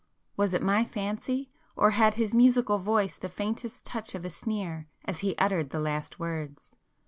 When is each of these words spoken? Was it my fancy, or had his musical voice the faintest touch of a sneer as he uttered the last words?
Was 0.35 0.55
it 0.55 0.63
my 0.63 0.83
fancy, 0.83 1.51
or 1.75 1.91
had 1.91 2.15
his 2.15 2.33
musical 2.33 2.79
voice 2.79 3.17
the 3.19 3.29
faintest 3.29 3.85
touch 3.85 4.15
of 4.15 4.25
a 4.25 4.31
sneer 4.31 4.87
as 5.05 5.19
he 5.19 5.35
uttered 5.37 5.69
the 5.69 5.79
last 5.79 6.17
words? 6.19 6.75